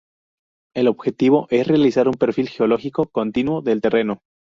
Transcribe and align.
El 0.75 0.87
objetivo 0.87 1.45
es 1.51 1.67
realizar 1.67 2.07
un 2.07 2.15
perfil 2.15 2.49
geológico 2.49 3.05
continuo 3.05 3.61
del 3.61 3.81
terreno. 3.81 4.23